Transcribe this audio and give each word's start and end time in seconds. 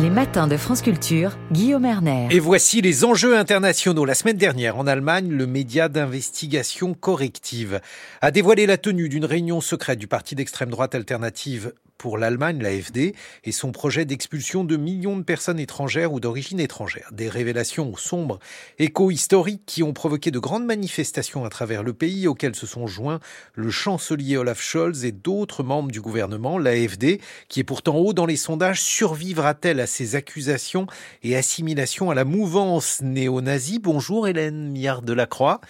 Les 0.00 0.08
matins 0.08 0.46
de 0.46 0.56
France 0.56 0.80
Culture, 0.80 1.36
Guillaume 1.52 1.84
Erner. 1.84 2.28
Et 2.30 2.38
voici 2.38 2.80
les 2.80 3.04
enjeux 3.04 3.36
internationaux. 3.36 4.06
La 4.06 4.14
semaine 4.14 4.38
dernière, 4.38 4.78
en 4.78 4.86
Allemagne, 4.86 5.28
le 5.28 5.46
média 5.46 5.90
d'investigation 5.90 6.94
corrective 6.94 7.82
a 8.22 8.30
dévoilé 8.30 8.64
la 8.64 8.78
tenue 8.78 9.10
d'une 9.10 9.26
réunion 9.26 9.60
secrète 9.60 9.98
du 9.98 10.06
parti 10.06 10.34
d'extrême 10.34 10.70
droite 10.70 10.94
alternative 10.94 11.74
pour 12.00 12.16
l'Allemagne, 12.16 12.62
l'AFD, 12.62 13.14
et 13.44 13.52
son 13.52 13.72
projet 13.72 14.06
d'expulsion 14.06 14.64
de 14.64 14.78
millions 14.78 15.18
de 15.18 15.22
personnes 15.22 15.60
étrangères 15.60 16.14
ou 16.14 16.18
d'origine 16.18 16.58
étrangère. 16.58 17.10
Des 17.12 17.28
révélations 17.28 17.94
sombres, 17.94 18.38
éco-historiques 18.78 19.64
qui 19.66 19.82
ont 19.82 19.92
provoqué 19.92 20.30
de 20.30 20.38
grandes 20.38 20.64
manifestations 20.64 21.44
à 21.44 21.50
travers 21.50 21.82
le 21.82 21.92
pays 21.92 22.26
auxquelles 22.26 22.56
se 22.56 22.66
sont 22.66 22.86
joints 22.86 23.20
le 23.54 23.70
chancelier 23.70 24.38
Olaf 24.38 24.62
Scholz 24.62 25.04
et 25.04 25.12
d'autres 25.12 25.62
membres 25.62 25.90
du 25.90 26.00
gouvernement. 26.00 26.56
L'AFD, 26.58 27.20
qui 27.48 27.60
est 27.60 27.64
pourtant 27.64 27.96
haut 27.96 28.14
dans 28.14 28.24
les 28.24 28.36
sondages, 28.36 28.80
survivra-t-elle 28.80 29.78
à 29.78 29.86
ces 29.86 30.14
accusations 30.14 30.86
et 31.22 31.36
assimilation 31.36 32.10
à 32.10 32.14
la 32.14 32.24
mouvance 32.24 33.02
néo-nazie? 33.02 33.78
Bonjour 33.78 34.26
Hélène 34.26 34.72
Miard 34.72 35.02
de 35.02 35.12
la 35.12 35.26
Croix. 35.26 35.60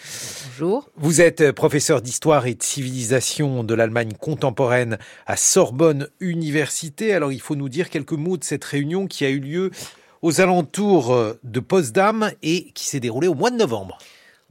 Bonjour. 0.47 0.89
Vous 0.97 1.21
êtes 1.21 1.51
professeur 1.51 2.03
d'histoire 2.03 2.47
et 2.47 2.55
de 2.55 2.63
civilisation 2.63 3.65
de 3.65 3.75
l'Allemagne 3.75 4.13
contemporaine 4.13 4.97
à 5.27 5.37
Sorbonne 5.37 6.09
Université. 6.21 7.13
Alors 7.13 7.33
il 7.33 7.41
faut 7.41 7.57
nous 7.57 7.69
dire 7.69 7.91
quelques 7.91 8.13
mots 8.13 8.37
de 8.37 8.45
cette 8.45 8.65
réunion 8.65 9.07
qui 9.07 9.25
a 9.25 9.31
eu 9.31 9.41
lieu 9.41 9.71
aux 10.23 10.41
alentours 10.41 11.17
de 11.43 11.61
Potsdam 11.61 12.31
et 12.43 12.71
qui 12.73 12.85
s'est 12.85 13.01
déroulée 13.01 13.29
au 13.29 13.35
mois 13.35 13.51
de 13.51 13.57
novembre. 13.57 13.99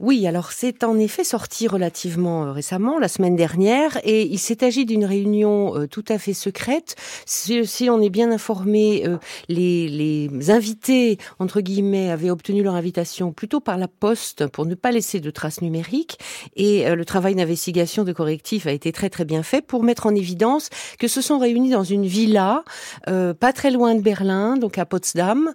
Oui, 0.00 0.26
alors 0.26 0.52
c'est 0.52 0.82
en 0.82 0.98
effet 0.98 1.24
sorti 1.24 1.68
relativement 1.68 2.46
euh, 2.46 2.52
récemment, 2.52 2.98
la 2.98 3.06
semaine 3.06 3.36
dernière, 3.36 3.98
et 4.02 4.22
il 4.22 4.38
s'est 4.38 4.64
agi 4.64 4.86
d'une 4.86 5.04
réunion 5.04 5.76
euh, 5.76 5.86
tout 5.86 6.06
à 6.08 6.16
fait 6.16 6.32
secrète. 6.32 6.96
Si, 7.26 7.90
on 7.90 8.00
est 8.00 8.08
bien 8.08 8.32
informé, 8.32 9.06
euh, 9.06 9.18
les, 9.50 9.88
les, 9.88 10.50
invités, 10.50 11.18
entre 11.38 11.60
guillemets, 11.60 12.10
avaient 12.10 12.30
obtenu 12.30 12.62
leur 12.62 12.76
invitation 12.76 13.30
plutôt 13.32 13.60
par 13.60 13.76
la 13.76 13.88
poste 13.88 14.46
pour 14.46 14.64
ne 14.64 14.74
pas 14.74 14.90
laisser 14.90 15.20
de 15.20 15.30
traces 15.30 15.60
numériques, 15.60 16.18
et 16.56 16.88
le 16.94 17.04
travail 17.04 17.34
d'investigation 17.34 18.02
de 18.02 18.14
correctif 18.14 18.66
a 18.66 18.72
été 18.72 18.92
très 18.92 19.10
très 19.10 19.26
bien 19.26 19.42
fait 19.42 19.60
pour 19.60 19.82
mettre 19.82 20.06
en 20.06 20.14
évidence 20.14 20.70
que 20.98 21.08
se 21.08 21.20
sont 21.20 21.38
réunis 21.38 21.70
dans 21.70 21.84
une 21.84 22.06
villa, 22.06 22.64
pas 23.06 23.52
très 23.52 23.70
loin 23.70 23.94
de 23.94 24.00
Berlin, 24.00 24.56
donc 24.56 24.78
à 24.78 24.86
Potsdam, 24.86 25.52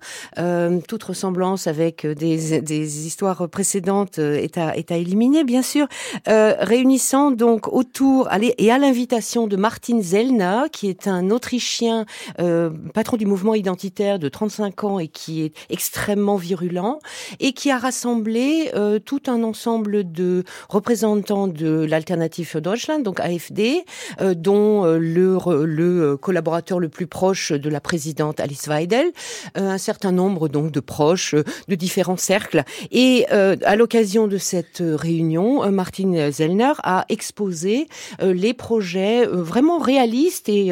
toute 0.88 1.04
ressemblance 1.04 1.66
avec 1.66 2.06
des, 2.06 2.62
des 2.62 3.08
histoires 3.08 3.50
précédentes 3.50 4.20
est 4.36 4.58
à, 4.58 4.78
est 4.78 4.92
à 4.92 4.98
éliminer, 4.98 5.44
bien 5.44 5.62
sûr, 5.62 5.88
euh, 6.28 6.56
réunissant 6.60 7.32
donc 7.32 7.68
autour 7.72 8.30
et 8.58 8.72
à 8.72 8.78
l'invitation 8.78 9.48
de 9.48 9.56
Martin 9.56 10.02
Zellner, 10.02 10.64
qui 10.72 10.90
est 10.90 11.08
un 11.08 11.32
Autrichien 11.32 12.06
euh, 12.40 12.70
patron 12.94 13.18
du 13.18 13.26
mouvement 13.26 13.56
identitaire 13.56 14.20
de 14.20 14.30
35 14.30 14.84
ans 14.84 15.00
et 15.00 15.08
qui 15.08 15.44
est 15.44 15.54
extrêmement 15.70 16.36
virulent, 16.36 17.00
et 17.40 17.54
qui 17.54 17.72
a 17.72 17.78
rassemblé 17.78 18.72
euh, 18.76 19.00
tout 19.00 19.22
un 19.28 19.44
ensemble 19.44 20.12
de 20.12 20.44
représentants 20.70 21.48
de 21.48 21.86
l'Alternative 21.86 22.48
für 22.48 22.62
Deutschland, 22.62 23.04
donc 23.04 23.20
AFD, 23.20 23.84
euh, 24.22 24.34
dont 24.34 24.86
euh, 24.86 24.98
le, 24.98 25.38
le 25.66 26.18
collaborateur 26.18 26.80
le 26.80 26.90
plus 26.90 27.08
proche 27.08 27.52
de 27.52 27.70
la 27.70 27.80
présidente 27.80 28.40
Alice 28.40 28.68
Weidel, 28.68 29.12
un 29.56 29.78
certain 29.78 30.12
nombre 30.12 30.48
donc 30.48 30.72
de 30.72 30.80
proches 30.80 31.36
de 31.36 31.76
différents 31.76 32.18
cercles, 32.18 32.64
et 32.92 33.28
à 33.28 33.76
l'occasion 33.76 34.25
de 34.28 34.38
cette 34.38 34.82
euh, 34.82 34.96
réunion, 34.96 35.64
euh, 35.64 35.72
Martin 35.72 36.32
Zellner 36.32 36.74
a 36.84 37.06
exposé 37.10 37.88
euh, 38.22 38.34
les 38.34 38.54
projets 38.54 39.26
vraiment 39.26 39.78
réalistes 39.78 40.50
et 40.50 40.72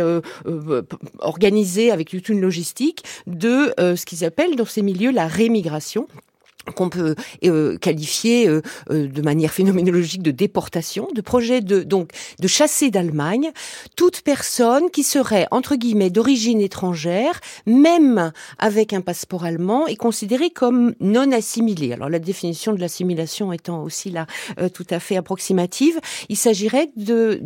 organisés 1.20 1.92
avec 1.92 2.10
toute 2.10 2.30
une 2.30 2.42
logistique 2.42 3.04
de 3.28 3.74
ce 3.78 4.06
qu'ils 4.06 4.26
appellent 4.26 4.56
dans 4.56 4.66
ces 4.66 4.82
milieux 4.82 5.12
la 5.12 5.28
rémigration 5.28 6.08
qu'on 6.72 6.90
peut 6.90 7.16
euh, 7.44 7.78
qualifier 7.78 8.48
euh, 8.48 8.62
euh, 8.90 9.08
de 9.08 9.22
manière 9.22 9.52
phénoménologique 9.52 10.24
de 10.24 10.32
déportation, 10.32 11.10
de 11.14 11.22
projet 11.22 11.62
de 11.62 11.84
donc 11.84 12.12
de 12.40 12.48
chasser 12.48 12.90
d'Allemagne 12.90 13.52
toute 13.96 14.22
personne 14.22 14.90
qui 14.90 15.04
serait 15.04 15.48
entre 15.52 15.76
guillemets 15.76 16.10
d'origine 16.10 16.62
étrangère, 16.62 17.42
même 17.66 18.32
avec 18.60 18.94
un 18.94 19.02
passeport 19.02 19.44
allemand, 19.44 19.88
est 19.88 19.96
considérée 19.96 20.50
comme 20.50 20.94
non 21.00 21.32
assimilée. 21.32 21.94
Alors 21.94 22.10
la 22.10 22.20
définition 22.20 22.74
de 22.74 22.80
l'assimilation 22.80 23.52
étant 23.52 23.84
aussi 23.84 24.10
là 24.10 24.26
tout 24.74 24.86
à 24.90 25.00
fait 25.00 25.18
approximative, 25.18 26.00
il 26.30 26.38
s'agirait 26.38 26.92
de 26.96 27.40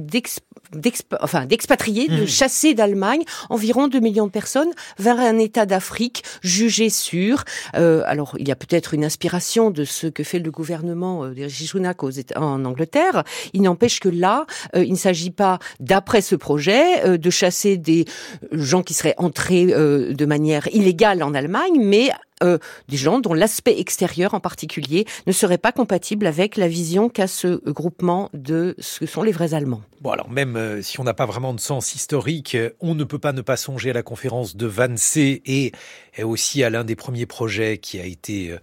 enfin 1.22 1.46
d'expatrier, 1.46 2.08
de 2.08 2.24
mmh. 2.24 2.28
chasser 2.28 2.74
d'Allemagne 2.74 3.24
environ 3.50 3.88
2 3.88 4.00
millions 4.00 4.28
de 4.28 4.32
personnes 4.32 4.72
vers 4.98 5.20
un 5.20 5.38
État 5.38 5.66
d'Afrique 5.66 6.24
jugé 6.42 6.90
sûr. 6.90 7.44
alors 7.74 8.36
il 8.40 8.48
y 8.48 8.52
a 8.52 8.56
peut-être 8.56 8.94
une 8.94 9.06
inspiration 9.06 9.72
de 9.72 9.84
ce 9.84 10.08
que 10.08 10.24
fait 10.24 10.40
le 10.40 10.52
gouvernement 10.52 11.24
euh, 11.24 11.34
des 11.34 11.50
Sunak 11.50 12.04
en 12.36 12.66
Angleterre. 12.66 13.24
Il 13.54 13.64
n'empêche 13.64 14.00
que 14.00 14.10
là, 14.10 14.46
euh, 14.76 14.84
il 14.84 14.92
ne 14.92 14.98
s'agit 14.98 15.32
pas, 15.32 15.60
d'après 15.80 16.22
ce 16.22 16.36
projet, 16.36 17.06
euh, 17.06 17.18
de 17.18 17.30
chasser 17.30 17.78
des 17.78 18.06
gens 18.52 18.84
qui 18.84 18.94
seraient 18.94 19.16
entrés 19.18 19.66
de 19.68 20.26
manière 20.26 20.68
illégale 20.74 21.24
en 21.24 21.34
Allemagne, 21.34 21.80
mais 21.80 22.12
euh, 22.44 22.58
des 22.88 22.98
gens 22.98 23.20
dont 23.20 23.34
l'aspect 23.34 23.80
extérieur 23.80 24.34
en 24.34 24.40
particulier 24.40 25.06
ne 25.26 25.32
serait 25.32 25.58
pas 25.58 25.72
compatible 25.72 26.28
avec 26.28 26.56
la 26.56 26.68
vision 26.68 27.10
qu'a 27.10 27.28
ce 27.28 27.68
groupement 27.70 28.30
de 28.34 28.76
ce 28.80 29.00
que 29.00 29.06
sont 29.06 29.24
les 29.24 29.32
vrais 29.32 29.54
Allemands. 29.54 29.82
Bon 30.02 30.12
alors 30.12 30.30
même 30.30 30.56
euh, 30.56 30.82
si 30.84 31.00
on 31.00 31.04
n'a 31.04 31.16
pas 31.16 31.26
vraiment 31.26 31.54
de 31.54 31.60
sens 31.60 31.96
historique, 31.96 32.56
on 32.80 32.94
ne 32.94 33.04
peut 33.04 33.18
pas 33.18 33.34
ne 33.34 33.42
pas 33.42 33.58
songer 33.58 33.90
à 33.90 33.94
la 33.94 34.04
conférence 34.04 34.56
de 34.56 34.68
Wannsee 34.68 35.42
et, 35.46 35.72
et 36.16 36.24
aussi 36.24 36.64
à 36.64 36.70
l'un 36.70 36.84
des 36.84 36.96
premiers 36.96 37.26
projets 37.26 37.80
qui 37.80 38.00
a 38.00 38.06
été 38.06 38.52
euh, 38.52 38.60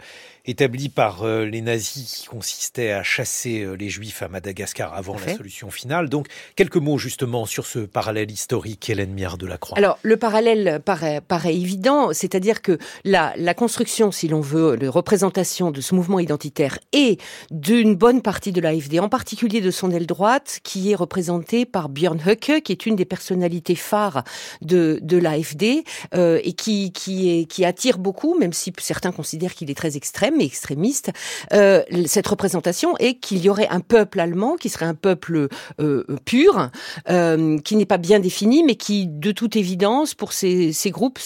établi 0.47 0.89
par 0.89 1.23
euh, 1.23 1.47
les 1.47 1.63
nazis 1.63 2.21
qui 2.21 2.27
consistait 2.27 2.91
à 2.91 3.03
chasser 3.03 3.61
euh, 3.61 3.75
les 3.75 3.89
juifs 3.89 4.23
à 4.23 4.29
Madagascar 4.29 4.95
avant 4.95 5.17
la 5.27 5.35
solution 5.35 5.71
finale. 5.71 6.09
Donc 6.09 6.27
quelques 6.55 6.77
mots 6.77 6.99
justement 6.99 7.47
sur 7.47 7.67
ce 7.67 7.79
parallèle 7.81 8.31
historique, 8.31 8.91
Hélène 8.91 9.15
Miard 9.15 9.39
de 9.39 9.47
la 9.47 9.57
Croix. 9.57 9.79
Alors 9.79 9.99
le 10.03 10.17
parallèle 10.17 10.81
paraît, 10.85 11.21
paraît 11.21 11.55
évident, 11.55 12.13
c'est-à-dire 12.13 12.61
que 12.61 12.79
la, 13.05 13.33
la 13.37 13.55
construction, 13.55 14.13
si 14.13 14.29
l'on 14.29 14.41
veut, 14.41 14.77
de 14.77 14.87
représentation 14.87 15.71
de 15.71 15.81
ce 15.81 15.95
mouvement 15.95 16.19
identitaire 16.19 16.79
et 16.93 17.19
d'une 17.51 17.95
bonne 17.95 18.21
partie 18.21 18.53
de 18.53 18.61
l'AFD, 18.61 19.01
en 19.01 19.09
particulier 19.09 19.61
de 19.61 19.71
son 19.71 19.91
aile 19.91 20.07
droite, 20.07 20.61
qui 20.63 20.93
est 20.93 20.95
représentée 20.95 21.65
par 21.65 21.89
Björn 21.89 22.21
Höcke, 22.27 22.63
qui 22.63 22.73
est 22.73 22.87
une 22.87 22.97
des 22.97 23.05
personnalités 23.05 23.77
phares 23.77 24.25
de, 24.61 24.99
de 25.03 25.17
l'AFD 25.17 25.85
euh, 26.15 26.41
et 26.43 26.53
qui, 26.53 26.93
qui, 26.93 27.31
est, 27.31 27.45
qui 27.47 27.65
attire 27.65 27.99
beaucoup, 27.99 28.39
même 28.39 28.53
si 28.53 28.73
certains 28.79 29.13
considèrent 29.13 29.55
qu'il 29.55 29.71
est 29.71 29.75
très 29.75 29.97
extrême 29.97 30.34
et 30.41 30.45
extrémiste, 30.45 31.11
euh, 31.53 31.83
cette 32.07 32.27
représentation 32.27 32.97
est 32.99 33.15
qu'il 33.15 33.39
y 33.39 33.49
aurait 33.49 33.69
un 33.69 33.81
peuple 33.81 34.21
allemand 34.21 34.57
qui 34.57 34.69
serait 34.69 34.87
un 34.87 34.95
peuple 34.95 35.49
euh, 35.81 36.05
pur, 36.25 36.71
euh, 37.11 37.59
qui 37.59 37.77
n'est 37.77 37.87
pas 37.87 37.99
bien 37.99 38.21
défini, 38.21 38.65
mais 38.65 38.77
qui, 38.77 39.07
de 39.07 39.33
toute 39.33 39.57
évidence, 39.57 40.15
pour 40.15 40.33
ces, 40.33 40.73
ces 40.73 40.91
groupes, 40.91 41.19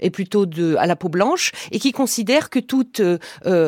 est 0.00 0.10
plutôt 0.10 0.46
de, 0.46 0.76
à 0.76 0.86
la 0.86 0.96
peau 0.96 1.08
blanche 1.08 1.52
et 1.72 1.78
qui 1.78 1.92
considère 1.92 2.50
que 2.50 2.58
toute 2.58 3.00
euh, 3.00 3.18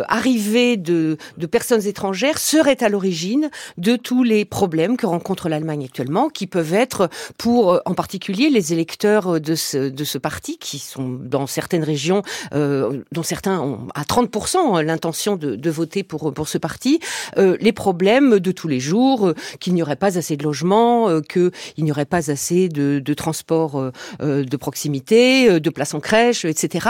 arrivée 0.09 0.77
de, 0.77 1.17
de 1.37 1.47
personnes 1.47 1.87
étrangères 1.87 2.39
serait 2.39 2.83
à 2.83 2.89
l'origine 2.89 3.51
de 3.79 3.97
tous 3.97 4.23
les 4.23 4.45
problèmes 4.45 4.97
que 4.97 5.07
rencontre 5.07 5.49
l'Allemagne 5.49 5.85
actuellement, 5.85 6.29
qui 6.29 6.47
peuvent 6.47 6.75
être 6.75 7.09
pour, 7.39 7.81
en 7.85 7.95
particulier, 7.95 8.51
les 8.51 8.73
électeurs 8.73 9.41
de 9.41 9.55
ce, 9.55 9.89
de 9.89 10.05
ce 10.05 10.19
parti, 10.19 10.59
qui 10.59 10.79
sont 10.79 11.09
dans 11.09 11.47
certaines 11.47 11.85
régions, 11.85 12.23
euh, 12.55 13.03
dont 13.13 13.23
certains 13.23 13.61
ont 13.61 13.89
à 13.95 14.03
30% 14.03 14.80
l'intention 14.83 15.37
de, 15.37 15.57
de, 15.57 15.71
voter 15.71 16.03
pour 16.03 16.33
pour 16.33 16.49
ce 16.49 16.59
parti, 16.59 17.01
euh, 17.39 17.57
les 17.61 17.73
problèmes 17.73 18.39
de 18.39 18.53
tous 18.53 18.69
les 18.69 18.81
jours, 18.81 19.29
euh, 19.29 19.35
qu'il 19.61 19.75
n'y 19.75 19.83
aurait 19.83 19.97
pas 19.97 20.19
assez 20.19 20.37
de 20.37 20.45
logements, 20.45 21.09
euh, 21.09 21.21
qu'il 21.21 21.53
n'y 21.79 21.91
aurait 21.91 22.05
pas 22.05 22.31
assez 22.31 22.69
de, 22.69 22.99
de 22.99 23.15
transport 23.15 23.91
euh, 24.21 24.45
de 24.45 24.57
proximité, 24.57 25.61
de 25.61 25.71
places 25.71 25.95
en 25.95 26.01
crèche, 26.01 26.45
etc. 26.45 26.89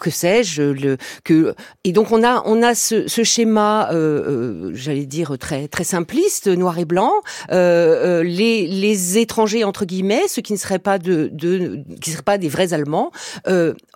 que 0.00 0.10
sais-je, 0.10 0.62
le 0.62 0.96
que 1.24 1.54
et 1.84 1.92
donc 1.92 2.12
on 2.12 2.22
a 2.22 2.42
on 2.46 2.62
a 2.62 2.74
ce, 2.74 3.08
ce 3.08 3.22
schéma, 3.22 3.90
j'allais 4.72 5.06
dire 5.06 5.36
très 5.38 5.68
très 5.68 5.84
simpliste, 5.84 6.48
noir 6.48 6.78
et 6.78 6.84
blanc. 6.84 7.12
les 7.50 8.66
les 8.66 9.18
étrangers 9.18 9.64
entre 9.64 9.84
guillemets, 9.84 10.28
ceux 10.28 10.42
qui 10.42 10.52
ne 10.52 10.58
seraient 10.58 10.78
pas 10.78 10.98
de, 10.98 11.30
de 11.32 11.82
qui 12.00 12.10
ne 12.10 12.14
seraient 12.14 12.22
pas 12.22 12.38
des 12.38 12.48
vrais 12.48 12.72
Allemands, 12.72 13.10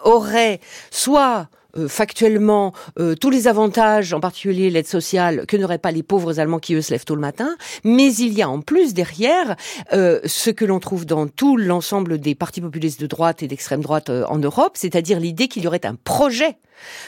auraient 0.02 0.61
soit 0.90 1.49
euh, 1.77 1.89
factuellement 1.89 2.73
euh, 2.99 3.15
tous 3.15 3.31
les 3.31 3.49
avantages, 3.49 4.13
en 4.13 4.21
particulier 4.21 4.71
l'aide 4.71 4.87
sociale, 4.87 5.47
que 5.47 5.57
n'auraient 5.57 5.79
pas 5.79 5.91
les 5.91 6.03
pauvres 6.03 6.39
Allemands 6.39 6.59
qui 6.59 6.75
eux 6.75 6.83
se 6.83 6.91
lèvent 6.91 7.05
tôt 7.05 7.15
le 7.15 7.21
matin, 7.21 7.57
mais 7.85 8.13
il 8.15 8.33
y 8.35 8.43
a 8.43 8.49
en 8.49 8.61
plus 8.61 8.95
derrière 8.95 9.57
ce 9.91 10.51
que 10.51 10.65
l'on 10.65 10.81
trouve 10.81 11.07
dans 11.07 11.27
tout 11.27 11.57
l'ensemble 11.57 12.19
des 12.19 12.35
partis 12.35 12.61
populistes 12.61 13.01
de 13.01 13.07
droite 13.07 13.43
et 13.43 13.49
d'extrême 13.49 13.81
droite 13.81 14.11
en 14.11 14.39
Europe, 14.39 14.73
c'est-à-dire 14.75 15.21
l'idée 15.21 15.49
qu'il 15.49 15.65
y 15.65 15.67
aurait 15.67 15.85
un 15.87 15.95
projet 15.95 16.57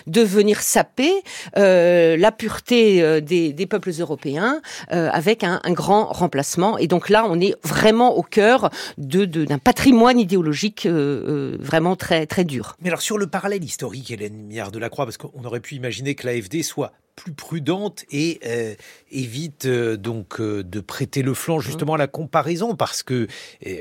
de 0.07 0.23
venir 0.23 0.61
saper 0.61 1.13
euh, 1.57 2.17
la 2.17 2.33
pureté 2.33 3.03
euh, 3.03 3.21
des, 3.21 3.53
des, 3.53 3.67
peuples 3.67 3.91
européens 3.99 4.61
euh, 4.93 5.09
avec 5.13 5.45
un, 5.45 5.61
un, 5.65 5.73
grand 5.73 6.07
remplacement. 6.07 6.79
Et 6.79 6.87
donc 6.87 7.09
là, 7.09 7.27
on 7.29 7.41
est 7.41 7.55
vraiment 7.65 8.17
au 8.17 8.23
cœur 8.23 8.71
de, 8.99 9.25
d'un 9.25 9.59
patrimoine 9.59 10.19
idéologique 10.19 10.87
vraiment 10.87 11.97
très 11.97 12.27
très 12.27 12.45
dur. 12.45 12.77
Mais 12.83 12.89
alors 12.89 13.03
sur 13.03 13.19
le 13.19 13.27
parallèle 13.27 13.65
historique, 13.65 14.11
Hélène 14.11 14.49
De 14.55 14.79
la 14.79 14.89
Croix, 14.89 15.05
parce 15.05 15.17
qu'on 15.17 15.45
aurait 15.45 15.61
pu 15.61 15.75
imaginer 15.75 16.15
que 16.15 16.27
l'AFD 16.27 16.63
soit 16.63 16.93
plus 17.17 17.33
prudente 17.33 18.05
et 18.11 18.41
évite 19.13 19.69
donc 19.69 20.41
de 20.41 20.81
prêter 20.81 21.23
le 21.23 21.33
flanc 21.33 21.61
justement 21.61 21.95
à 21.95 21.99
la 21.99 22.09
comparaison 22.09 22.75
parce 22.75 23.05
que 23.05 23.29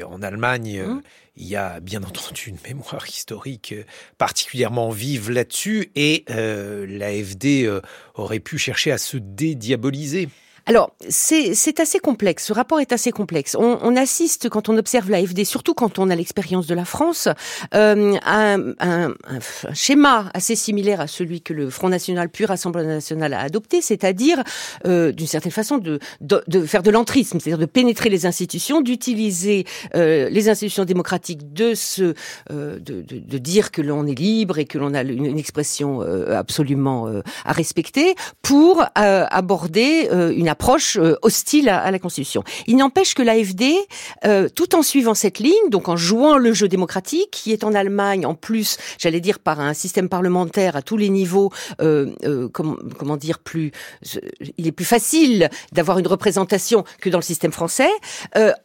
en 0.06 0.22
Allemagne 0.22 0.84
mmh. 0.84 1.02
Il 1.36 1.48
y 1.48 1.56
a 1.56 1.80
bien 1.80 2.04
entendu 2.04 2.44
une 2.48 2.60
mémoire 2.64 3.08
historique 3.08 3.74
euh, 3.74 3.84
particulièrement 4.20 4.92
vive 4.92 5.32
là-dessus 5.32 5.92
et 5.96 6.26
euh, 6.30 6.86
l'AFD 6.88 7.64
euh, 7.64 7.82
aurait 8.14 8.40
pu 8.40 8.60
chercher 8.60 8.92
à 8.92 9.00
se 9.00 9.18
dédiaboliser. 9.18 10.30
Alors, 10.66 10.92
c'est 11.10 11.80
assez 11.80 12.00
complexe. 12.00 12.46
Ce 12.46 12.54
rapport 12.54 12.80
est 12.80 12.94
assez 12.94 13.12
complexe. 13.12 13.56
On, 13.60 13.80
on 13.82 13.96
assiste, 13.98 14.48
quand 14.50 14.70
on 14.70 14.78
observe 14.78 15.10
l'AFD, 15.10 15.44
surtout 15.44 15.74
quand 15.74 16.00
on 16.00 16.10
a 16.10 16.16
l'expérience 16.16 16.68
de 16.68 16.76
la 16.76 16.86
France, 16.86 17.28
euh, 17.76 18.16
à 18.24 18.54
un, 18.54 18.70
un, 18.80 19.10
un, 19.10 19.74
schéma 19.74 20.30
assez 20.34 20.56
similaire 20.56 21.02
à 21.02 21.08
celui 21.08 21.42
que 21.42 21.54
le 21.54 21.70
Front 21.70 21.90
National 21.90 22.30
puis 22.30 22.46
Rassemblement 22.46 22.88
National 22.88 23.34
a 23.34 23.42
adopté, 23.42 23.82
c'est-à-dire, 23.82 24.42
euh, 24.86 25.12
d'une 25.12 25.28
certaine 25.28 25.52
façon, 25.52 25.80
de, 25.80 26.00
de, 26.22 26.42
de 26.48 26.66
faire 26.66 26.84
de 26.84 26.92
l'entrisme, 26.92 27.40
c'est-à-dire 27.40 27.60
de 27.60 27.66
pénétrer 27.66 28.10
les 28.10 28.26
institutions, 28.26 28.82
d'utiliser 28.82 29.66
euh, 29.96 30.30
les 30.30 30.48
institutions 30.48 30.86
démocratiques, 30.86 31.54
de 31.54 31.74
se, 31.76 32.14
euh, 32.52 32.80
de, 32.80 33.02
de, 33.02 33.20
de, 33.20 33.38
dire 33.38 33.72
que 33.72 33.82
l'on 33.82 34.08
est 34.08 34.18
libre 34.18 34.60
et 34.60 34.66
que 34.66 34.78
l'on 34.78 34.94
a 34.94 35.02
une, 35.02 35.38
expression 35.38 36.02
euh, 36.02 36.38
absolument 36.38 37.08
à 37.44 37.52
respecter, 37.52 38.16
pour 38.42 38.84
aborder 38.96 40.10
une 40.36 40.48
approche 40.54 40.98
euh, 40.98 41.16
hostile 41.24 41.68
à, 41.68 41.90
la 41.90 41.98
Constitution. 41.98 42.44
Il 42.68 42.78
n'empêche 42.78 43.16
que 43.16 43.24
l'AFD, 43.24 43.74
euh, 44.26 44.50
tout 44.50 44.76
en 44.76 44.84
suivant 44.84 45.16
cette 45.16 45.40
ligne, 45.40 45.70
donc 45.70 45.90
en 45.90 45.98
jouant 45.98 46.38
le 46.38 46.54
jeu 46.54 46.68
démocratique, 46.68 47.32
qui 47.32 47.52
est 47.52 47.64
en 47.64 47.74
Allemagne 47.74 48.26
en 48.26 48.36
plus, 48.36 48.78
j'allais 49.00 49.20
dire 49.20 49.40
par 49.40 49.60
un 49.60 49.74
système 49.74 50.10
parlementaire 50.10 50.76
à 50.76 50.84
tous 50.84 50.98
les 50.98 51.10
niveaux, 51.10 51.52
euh, 51.82 52.14
euh 52.24 52.48
comment, 52.50 52.76
comment 53.00 53.18
dire 53.18 53.40
plus, 53.40 53.72
il 54.58 54.68
est 54.68 54.72
plus 54.72 54.86
facile 54.86 55.50
d'avoir 55.72 55.98
une 55.98 56.08
représentation 56.08 56.84
que 57.02 57.10
dans 57.10 57.18
le 57.18 57.24
système 57.24 57.52
français. 57.52 57.90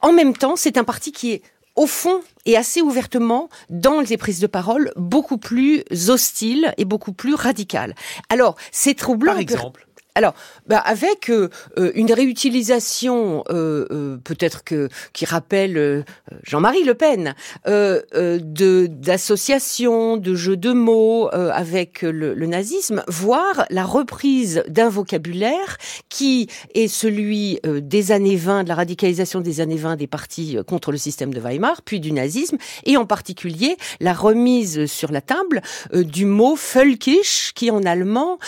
en 0.02 0.12
même 0.12 0.36
temps, 0.36 0.56
c'est 0.56 0.76
un 0.76 0.84
parti 0.84 1.10
qui 1.12 1.32
est 1.32 1.42
au 1.78 1.86
fond 1.86 2.20
et 2.44 2.56
assez 2.56 2.82
ouvertement 2.82 3.48
dans 3.70 4.00
les 4.00 4.16
prises 4.16 4.40
de 4.40 4.48
parole 4.48 4.92
beaucoup 4.96 5.38
plus 5.38 5.84
hostile 6.08 6.74
et 6.76 6.84
beaucoup 6.84 7.12
plus 7.12 7.34
radical. 7.34 7.94
Alors, 8.28 8.56
c'est 8.72 8.94
troublant. 8.94 9.32
Par 9.32 9.40
exemple. 9.40 9.87
Alors, 10.18 10.34
bah 10.66 10.78
avec 10.78 11.30
euh, 11.30 11.48
euh, 11.78 11.92
une 11.94 12.12
réutilisation, 12.12 13.44
euh, 13.50 14.16
peut-être 14.24 14.64
que 14.64 14.88
qui 15.12 15.26
rappelle 15.26 16.04
Jean-Marie 16.42 16.82
Le 16.82 16.94
Pen, 16.94 17.36
d'associations, 17.64 20.16
de 20.16 20.34
jeux 20.34 20.56
de 20.56 20.72
mots 20.72 21.28
avec 21.30 22.02
le, 22.02 22.34
le, 22.34 22.46
nazisme, 22.46 23.04
voire 23.06 23.64
la 23.70 23.84
reprise 23.84 24.64
d'un 24.66 24.88
vocabulaire 24.88 25.76
qui 26.08 26.48
est 26.74 26.88
celui 26.88 27.60
des 27.64 28.10
années 28.10 28.34
20, 28.34 28.64
de 28.64 28.70
la 28.70 28.74
radicalisation 28.74 29.40
des 29.40 29.60
années 29.60 29.76
20 29.76 29.94
des 29.94 30.08
partis 30.08 30.58
contre 30.66 30.90
le 30.90 30.98
système 30.98 31.32
de 31.32 31.38
Weimar, 31.38 31.82
puis 31.82 32.00
du 32.00 32.10
nazisme, 32.10 32.56
et 32.84 32.96
en 32.96 33.06
particulier 33.06 33.76
la 34.00 34.14
remise 34.14 34.86
sur 34.86 35.12
la 35.12 35.20
table 35.20 35.62
du 35.92 36.24
mot 36.24 36.56
völkisch, 36.56 37.52
qui 37.54 37.70
en 37.70 37.84
allemand 37.84 38.40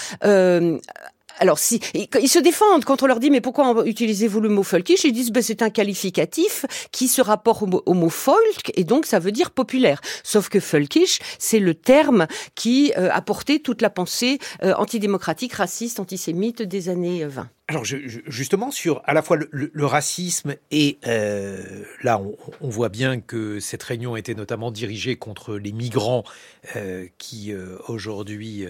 alors 1.41 1.59
si 1.59 1.81
ils 1.95 2.29
se 2.29 2.39
défendent 2.39 2.85
quand 2.85 3.03
on 3.03 3.07
leur 3.07 3.19
dit 3.19 3.31
mais 3.31 3.41
pourquoi 3.41 3.83
utilisez-vous 3.87 4.41
le 4.41 4.49
mot 4.49 4.63
folkish? 4.63 5.05
Ils 5.05 5.13
disent 5.13 5.33
ben, 5.33 5.43
c'est 5.43 5.63
un 5.63 5.71
qualificatif 5.71 6.67
qui 6.93 7.09
se 7.09 7.23
rapporte 7.23 7.63
au, 7.63 7.95
mot 7.95 8.11
folk 8.11 8.73
et 8.75 8.85
donc 8.85 9.07
ça 9.07 9.19
veut 9.19 9.33
dire 9.33 9.51
populaire. 9.51 10.01
Sauf 10.23 10.49
que 10.49 10.61
folkish 10.61 11.19
c'est 11.39 11.59
le 11.59 11.75
terme 11.75 12.27
qui 12.55 12.93
euh, 12.97 13.09
a 13.11 13.23
porté 13.23 13.61
toute 13.61 13.81
la 13.81 13.91
pensée 13.91 14.39
euh, 14.63 14.75
antidémocratique, 14.75 15.55
raciste, 15.55 15.99
antisémite 15.99 16.63
des 16.63 16.91
années 16.91 17.25
20. 17.25 17.43
Euh, 17.43 17.45
Alors 17.69 17.85
justement 17.85 18.71
sur 18.71 19.01
à 19.07 19.15
la 19.15 19.23
fois 19.23 19.39
le, 19.39 19.87
racisme 19.87 20.57
et 20.71 20.99
là 22.03 22.21
on, 22.61 22.69
voit 22.69 22.91
bien 22.91 23.21
que 23.21 23.61
cette 23.61 23.83
réunion 23.83 24.17
était 24.17 24.35
notamment 24.35 24.71
dirigée 24.71 25.17
contre 25.17 25.57
les 25.57 25.73
migrants 25.73 26.25
qui 27.19 27.55
aujourd'hui 27.89 28.67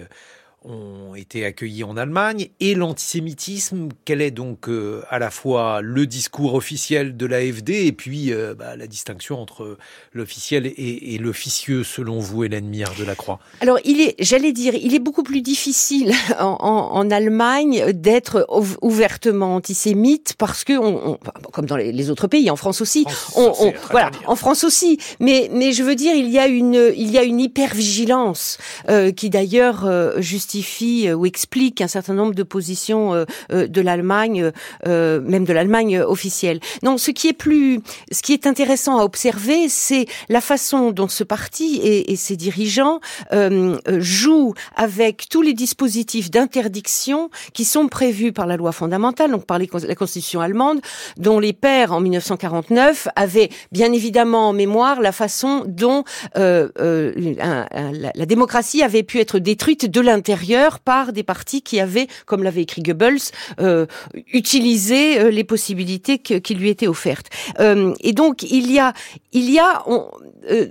ont 0.63 1.15
été 1.15 1.43
accueillis 1.45 1.83
en 1.83 1.97
Allemagne. 1.97 2.49
Et 2.59 2.75
l'antisémitisme, 2.75 3.89
quel 4.05 4.21
est 4.21 4.31
donc 4.31 4.69
euh, 4.69 5.01
à 5.09 5.17
la 5.17 5.31
fois 5.31 5.81
le 5.81 6.05
discours 6.05 6.53
officiel 6.53 7.17
de 7.17 7.25
l'AFD 7.25 7.69
et 7.69 7.91
puis 7.91 8.31
euh, 8.31 8.53
bah, 8.53 8.75
la 8.75 8.87
distinction 8.87 9.41
entre 9.41 9.77
l'officiel 10.13 10.67
et, 10.67 11.15
et 11.15 11.17
l'officieux 11.17 11.83
selon 11.83 12.19
vous, 12.19 12.43
Hélène 12.43 12.67
Mire 12.67 12.93
de 12.97 13.03
la 13.03 13.15
Croix? 13.15 13.39
Alors 13.59 13.79
il 13.85 14.01
est, 14.01 14.15
j'allais 14.19 14.51
dire, 14.51 14.75
il 14.75 14.93
est 14.93 14.99
beaucoup 14.99 15.23
plus 15.23 15.41
difficile 15.41 16.11
en, 16.39 16.57
en, 16.59 16.95
en 16.95 17.11
Allemagne 17.11 17.91
d'être 17.93 18.45
ouvertement 18.81 19.55
antisémite 19.55 20.35
parce 20.37 20.63
que, 20.63 20.77
on, 20.77 21.13
on, 21.13 21.19
comme 21.51 21.65
dans 21.65 21.77
les, 21.77 22.09
autres 22.09 22.27
pays, 22.27 22.49
en 22.51 22.55
France 22.55 22.81
aussi, 22.81 23.05
on, 23.35 23.53
on 23.59 23.73
voilà, 23.89 24.11
en 24.27 24.35
France 24.35 24.63
aussi, 24.63 24.99
mais 25.19 25.49
mais 25.51 25.71
je 25.71 25.83
veux 25.83 25.95
dire, 25.95 26.13
il 26.13 26.29
y 26.29 26.39
a 26.39 26.47
une 26.47 26.91
il 26.95 27.09
y 27.11 27.17
a 27.17 27.23
une 27.23 27.39
hypervigilance 27.39 28.57
euh, 28.89 29.11
qui 29.11 29.29
d'ailleurs 29.29 29.87
justifie 30.21 30.50
euh, 30.81 31.13
ou 31.13 31.25
explique 31.25 31.81
un 31.81 31.87
certain 31.87 32.13
nombre 32.13 32.33
de 32.33 32.43
positions 32.43 33.13
euh, 33.13 33.25
euh, 33.51 33.67
de 33.67 33.81
l'Allemagne, 33.81 34.51
même 34.85 35.45
de 35.45 35.53
l'Allemagne 35.53 35.99
officielle. 35.99 36.59
Non, 36.83 36.97
ce 36.97 37.11
qui 37.11 37.27
est 37.27 37.33
plus, 37.33 37.81
ce 38.11 38.21
qui 38.21 38.33
est 38.33 38.47
intéressant 38.47 38.99
à 38.99 39.03
observer, 39.03 39.69
c'est 39.69 40.05
la 40.29 40.41
façon 40.41 40.91
dont 40.91 41.07
ce 41.07 41.23
parti 41.23 41.79
et, 41.83 42.15
ses 42.15 42.35
dirigeants 42.35 42.99
euh, 43.33 43.77
jouent 43.99 44.53
avec 44.75 45.27
tous 45.29 45.41
les 45.41 45.53
dispositifs 45.53 46.29
d'interdiction 46.29 47.29
qui 47.53 47.65
sont 47.65 47.87
prévus 47.87 48.31
par 48.31 48.45
la 48.45 48.57
loi 48.57 48.71
fondamentale, 48.71 49.31
donc 49.31 49.45
par 49.45 49.59
la 49.59 49.95
Constitution 49.95 50.41
allemande, 50.41 50.81
dont 51.17 51.39
les 51.39 51.53
pères 51.53 51.93
en 51.93 51.99
1949 51.99 53.07
avaient 53.15 53.49
bien 53.71 53.91
évidemment 53.93 54.49
en 54.49 54.53
mémoire 54.53 55.01
la 55.01 55.11
façon 55.11 55.63
dont 55.67 56.03
euh, 56.37 56.69
euh, 56.79 57.13
la, 57.37 58.11
la 58.13 58.25
démocratie 58.25 58.83
avait 58.83 59.03
pu 59.03 59.19
être 59.19 59.39
détruite 59.39 59.89
de 59.89 60.01
l'intérieur 60.01 60.40
par 60.83 61.13
des 61.13 61.23
partis 61.23 61.61
qui 61.61 61.79
avaient, 61.79 62.07
comme 62.25 62.43
l'avait 62.43 62.61
écrit 62.61 62.81
Goebbels, 62.81 63.19
euh, 63.59 63.85
utilisé 64.33 65.19
euh, 65.19 65.29
les 65.29 65.43
possibilités 65.43 66.19
qui 66.19 66.55
lui 66.55 66.69
étaient 66.69 66.87
offertes. 66.87 67.27
Euh, 67.59 67.93
et 68.01 68.13
donc 68.13 68.43
il 68.43 68.71
y 68.71 68.79
a, 68.79 68.93
il 69.33 69.49
y 69.49 69.59
a 69.59 69.83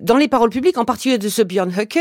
dans 0.02 0.16
les 0.16 0.28
paroles 0.28 0.50
publiques, 0.50 0.78
en 0.78 0.84
particulier 0.84 1.18
de 1.18 1.28
ce 1.28 1.42
Björn 1.42 1.70
Höcke, 1.70 1.98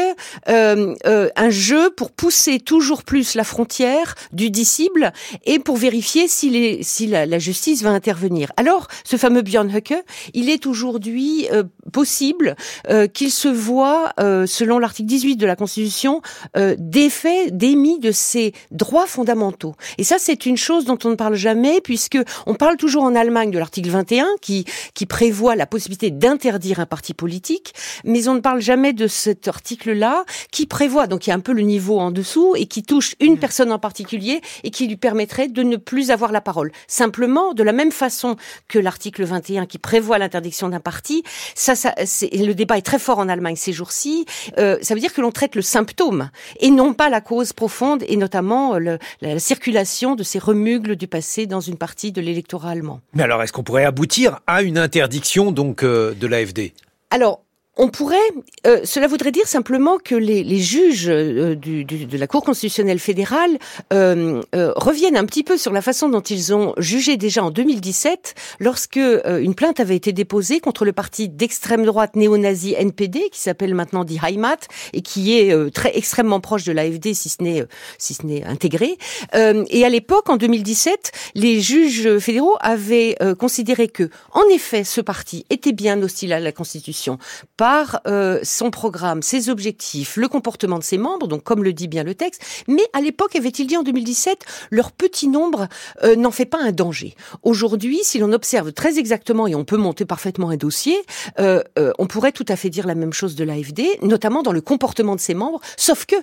un 0.48 1.50
jeu 1.50 1.90
pour 1.92 2.12
pousser 2.12 2.60
toujours 2.60 3.04
plus 3.04 3.36
la 3.36 3.44
frontière 3.44 4.16
du 4.34 4.50
disciple 4.50 5.12
et 5.46 5.60
pour 5.60 5.78
vérifier 5.78 6.28
si, 6.28 7.08
la, 7.08 7.40
justice 7.40 7.84
va 7.84 7.92
intervenir. 7.92 8.52
Alors, 8.58 8.88
ce 9.04 9.18
fameux 9.18 9.42
Björn 9.42 9.70
Höcke, 9.70 9.96
il 10.34 10.50
est 10.50 10.66
aujourd'hui 10.66 11.48
possible 11.94 12.56
qu'il 13.14 13.32
se 13.32 13.48
voit, 13.48 14.14
selon 14.18 14.80
l'article 14.80 15.08
18 15.08 15.36
de 15.38 15.46
la 15.46 15.56
Constitution, 15.56 16.22
défait 16.78 17.52
démis 17.60 18.00
de 18.00 18.12
ses 18.12 18.54
droits 18.72 19.06
fondamentaux. 19.06 19.76
Et 20.00 20.04
ça, 20.04 20.16
c'est 20.18 20.46
une 20.46 20.58
chose 20.58 20.86
dont 20.86 20.98
on 21.04 21.10
ne 21.10 21.16
parle 21.16 21.36
jamais, 21.36 21.82
puisque 21.82 22.18
on 22.48 22.56
parle 22.56 22.78
toujours 22.78 23.04
en 23.04 23.14
Allemagne 23.14 23.52
de 23.52 23.60
l'article 23.60 23.90
21 23.90 24.26
qui, 24.42 24.66
qui 24.94 25.06
prévoit 25.06 25.56
la 25.56 25.68
possibilité 25.68 26.10
d'interdire 26.10 26.80
un 26.80 26.86
parti 26.86 27.14
politique, 27.14 27.74
mais 28.06 28.28
on 28.28 28.36
ne 28.36 28.40
parle 28.40 28.62
jamais 28.62 28.94
de 28.94 29.08
cet 29.08 29.48
article-là 29.48 30.24
qui 30.52 30.66
prévoit, 30.66 31.06
donc 31.06 31.28
il 31.28 31.32
y 31.32 31.34
a 31.34 31.36
un 31.36 31.42
peu 31.42 31.52
le 31.52 31.62
niveau 31.62 32.00
en 32.00 32.12
dessous, 32.12 32.56
et 32.56 32.66
qui 32.66 32.82
touche 32.82 33.16
une 33.20 33.34
mmh. 33.34 33.40
personne 33.40 33.72
en 33.72 33.80
particulier 33.80 34.42
et 34.64 34.72
qui 34.72 34.88
lui 34.88 34.96
permettrait 34.96 35.50
de 35.50 35.62
ne 35.62 35.76
plus 35.76 36.12
avoir 36.12 36.32
la 36.32 36.42
parole. 36.42 36.72
Simplement, 36.88 37.54
de 37.54 37.64
la 37.64 37.74
même 37.74 37.92
façon 37.92 38.38
que 38.70 38.80
l'article 38.80 39.26
21 39.26 39.66
qui 39.66 39.78
prévoit 39.78 40.18
l'interdiction 40.18 40.70
d'un 40.70 40.80
parti, 40.80 41.24
ça, 41.56 41.76
ça 41.76 41.94
le 42.32 42.54
débat 42.54 42.78
est 42.78 42.84
très 42.84 43.00
fort 43.00 43.20
en 43.20 43.28
Allemagne 43.28 43.58
ces 43.58 43.74
jours-ci, 43.74 44.26
euh, 44.58 44.78
ça 44.82 44.94
veut 44.94 45.00
dire 45.02 45.14
que 45.14 45.22
l'on 45.22 45.32
traite 45.32 45.56
le 45.56 45.62
symptôme 45.62 46.30
et 46.60 46.72
non 46.72 46.94
pas 46.94 47.10
la 47.10 47.22
cause 47.22 47.49
profonde 47.54 48.04
et 48.08 48.18
notamment 48.18 48.76
euh, 48.76 48.98
la, 49.22 49.40
circulation 49.40 50.16
de 50.16 50.24
ces 50.24 50.40
remugles 50.40 50.96
du 50.96 51.08
passé 51.08 51.46
dans 51.46 51.60
une 51.60 51.78
partie 51.78 52.12
de 52.12 52.22
l'électorat 52.22 52.72
allemand. 52.72 53.02
Mais 53.14 53.24
alors, 53.24 53.42
est-ce 53.44 53.54
qu'on 53.54 53.64
pourrait 53.64 53.86
aboutir 53.86 54.40
à 54.48 54.62
une 54.62 54.78
interdiction 54.78 55.52
donc 55.52 55.84
euh, 55.84 56.14
de 56.14 56.28
l'AFD 56.28 56.74
Alors, 57.12 57.42
on 57.80 57.88
pourrait, 57.88 58.18
euh, 58.68 58.82
cela 58.84 59.08
voudrait 59.08 59.32
dire 59.32 59.48
simplement 59.48 59.98
que 60.04 60.14
les, 60.14 60.44
les 60.44 60.60
juges 60.60 61.08
euh, 61.08 61.56
du, 61.56 61.86
du, 61.86 62.06
de 62.06 62.18
la 62.18 62.28
Cour 62.28 62.44
constitutionnelle 62.44 63.00
fédérale 63.00 63.58
euh, 63.94 64.42
euh, 64.54 64.74
reviennent 64.76 65.16
un 65.16 65.26
petit 65.26 65.46
peu 65.46 65.58
sur 65.58 65.72
la 65.72 65.82
façon 65.82 66.10
dont 66.10 66.20
ils 66.20 66.54
ont 66.54 66.74
jugé 66.78 67.16
déjà 67.16 67.42
en 67.42 67.52
2017, 67.52 68.36
lorsque 68.60 68.98
euh, 68.98 69.40
une 69.42 69.56
plainte 69.56 69.80
avait 69.80 69.96
été 69.96 70.12
déposée 70.12 70.60
contre 70.60 70.84
le 70.84 70.92
parti 70.92 71.30
d'extrême 71.30 71.86
droite 71.86 72.18
néo-nazi 72.18 72.76
NPD, 72.78 73.30
qui 73.32 73.40
s'appelle 73.40 73.74
maintenant 73.74 74.04
Die 74.04 74.20
Heimat 74.22 74.58
et 74.92 75.02
qui 75.02 75.38
est 75.40 75.74
très 75.74 75.98
extrêmement 75.98 76.42
proche 76.42 76.66
de 76.66 76.74
l'AFD, 76.74 77.14
si 77.14 77.30
ce 77.30 77.42
n'est 77.42 77.64
si 77.98 78.14
ce 78.14 78.26
n'est 78.26 78.44
intégré. 78.44 78.98
et 79.34 79.86
à 79.86 79.90
l'époque, 79.90 80.30
en 80.30 80.38
2017, 80.38 81.12
les 81.36 81.62
juges 81.62 82.18
fédéraux 82.20 82.58
avaient 82.60 83.18
considéré 83.38 83.88
que, 83.88 84.10
en 84.32 84.44
effet, 84.52 84.84
ce 84.84 85.02
parti 85.02 85.46
était 85.50 85.72
bien 85.72 86.02
hostile 86.02 86.34
à 86.34 86.40
la 86.40 86.52
Constitution 86.52 87.18
par 87.70 88.02
euh, 88.08 88.40
son 88.42 88.72
programme, 88.72 89.22
ses 89.22 89.48
objectifs, 89.48 90.18
le 90.18 90.28
comportement 90.28 90.80
de 90.80 90.84
ses 90.84 90.98
membres, 90.98 91.28
donc 91.28 91.44
comme 91.44 91.64
le 91.64 91.72
dit 91.72 91.88
bien 91.88 92.04
le 92.04 92.16
texte. 92.16 92.42
Mais 92.68 92.82
à 92.94 93.00
l'époque, 93.00 93.36
avait-il 93.36 93.68
dit 93.68 93.78
en 93.78 93.84
2017, 93.84 94.44
leur 94.72 94.92
petit 94.92 95.28
nombre 95.28 95.68
euh, 96.02 96.16
n'en 96.16 96.32
fait 96.32 96.48
pas 96.48 96.58
un 96.60 96.72
danger. 96.72 97.14
Aujourd'hui, 97.44 98.00
si 98.02 98.18
l'on 98.18 98.34
observe 98.34 98.74
très 98.74 98.98
exactement, 98.98 99.46
et 99.46 99.54
on 99.54 99.66
peut 99.66 99.78
monter 99.78 100.06
parfaitement 100.06 100.50
un 100.50 100.58
dossier, 100.58 100.98
euh, 101.38 101.62
euh 101.78 101.92
on 102.00 102.08
pourrait 102.08 102.32
tout 102.32 102.46
à 102.48 102.56
fait 102.56 102.72
dire 102.72 102.88
la 102.88 102.96
même 102.96 103.14
chose 103.14 103.36
de 103.36 103.44
l'AFD, 103.44 104.00
notamment 104.02 104.42
dans 104.42 104.52
le 104.52 104.62
comportement 104.62 105.16
de 105.16 105.22
ses 105.22 105.36
membres, 105.36 105.62
sauf 105.78 106.08
que, 106.08 106.16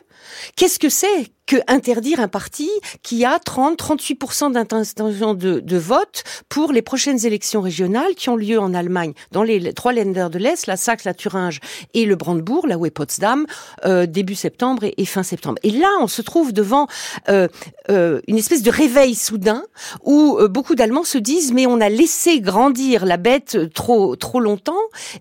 qu'est-ce 0.56 0.80
que 0.80 0.88
c'est 0.88 1.30
que 1.46 1.56
interdire 1.68 2.20
un 2.20 2.28
parti 2.28 2.68
qui 3.02 3.24
a 3.24 3.38
30-38% 3.38 4.52
d'intention 4.52 5.34
de, 5.34 5.60
de, 5.60 5.76
vote 5.76 6.24
pour 6.48 6.72
les 6.72 6.82
prochaines 6.82 7.24
élections 7.24 7.60
régionales 7.60 8.14
qui 8.14 8.28
ont 8.28 8.36
lieu 8.36 8.58
en 8.58 8.74
Allemagne, 8.74 9.12
dans 9.32 9.42
les 9.42 9.72
trois 9.72 9.92
Länder 9.92 10.28
de 10.30 10.38
l'Est, 10.38 10.66
la 10.66 10.76
Saxe, 10.76 11.04
la 11.04 11.14
Thuringe 11.14 11.60
et 11.94 12.04
le 12.04 12.16
Brandebourg, 12.16 12.66
là 12.66 12.78
où 12.78 12.86
est 12.86 12.90
Potsdam, 12.90 13.46
euh, 13.84 14.06
début 14.06 14.34
septembre 14.34 14.84
et, 14.84 15.04
fin 15.04 15.22
septembre. 15.22 15.58
Et 15.62 15.70
là, 15.70 15.88
on 16.00 16.08
se 16.08 16.22
trouve 16.22 16.52
devant 16.52 16.86
euh, 17.28 17.48
euh, 17.90 18.20
une 18.26 18.38
espèce 18.38 18.62
de 18.62 18.70
réveil 18.70 19.14
soudain 19.14 19.64
où 20.04 20.36
euh, 20.38 20.48
beaucoup 20.48 20.74
d'Allemands 20.74 21.04
se 21.04 21.18
disent 21.18 21.52
mais 21.52 21.66
on 21.66 21.80
a 21.80 21.88
laissé 21.88 22.40
grandir 22.40 23.06
la 23.06 23.16
bête 23.16 23.72
trop 23.74 24.16
trop 24.16 24.40
longtemps 24.40 24.74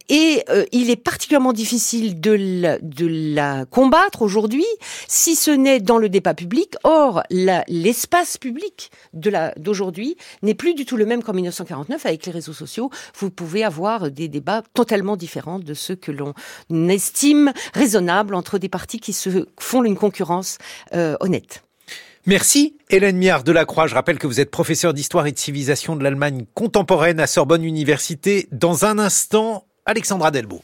et 0.09 0.43
euh, 0.49 0.65
il 0.71 0.89
est 0.89 0.95
particulièrement 0.95 1.53
difficile 1.53 2.19
de 2.19 2.31
la, 2.31 2.79
de 2.79 3.05
la 3.07 3.65
combattre 3.65 4.21
aujourd'hui, 4.21 4.65
si 5.07 5.35
ce 5.35 5.51
n'est 5.51 5.79
dans 5.79 5.97
le 5.97 6.09
débat 6.15 6.33
public. 6.33 6.75
Or, 6.83 7.23
l'espace 7.29 8.37
public 8.37 8.89
d'aujourd'hui 9.13 10.15
n'est 10.43 10.53
plus 10.53 10.73
du 10.73 10.85
tout 10.85 10.95
le 10.95 11.05
même 11.05 11.21
qu'en 11.21 11.33
1949 11.33 12.05
avec 12.05 12.25
les 12.25 12.31
réseaux 12.31 12.53
sociaux. 12.53 12.89
Vous 13.19 13.29
pouvez 13.29 13.65
avoir 13.65 14.09
des 14.09 14.29
débats 14.29 14.63
totalement 14.73 15.17
différents 15.17 15.59
de 15.59 15.73
ceux 15.73 15.95
que 15.95 16.13
l'on 16.13 16.33
estime 16.87 17.51
raisonnables 17.73 18.33
entre 18.33 18.57
des 18.59 18.69
partis 18.69 19.01
qui 19.01 19.11
se 19.11 19.45
font 19.59 19.83
une 19.83 19.97
concurrence 19.97 20.57
euh, 20.93 21.17
honnête. 21.19 21.63
Merci 22.25 22.77
Hélène 22.89 23.17
Miard 23.17 23.43
de 23.43 23.51
la 23.51 23.65
Croix. 23.65 23.87
Je 23.87 23.95
rappelle 23.95 24.17
que 24.17 24.25
vous 24.25 24.39
êtes 24.39 24.49
professeur 24.49 24.93
d'histoire 24.93 25.27
et 25.27 25.33
de 25.33 25.37
civilisation 25.37 25.97
de 25.97 26.03
l'Allemagne 26.03 26.45
contemporaine 26.53 27.19
à 27.19 27.27
Sorbonne 27.27 27.65
Université. 27.65 28.47
Dans 28.53 28.85
un 28.85 28.99
instant, 28.99 29.67
Alexandra 29.85 30.31
Delbo. 30.31 30.63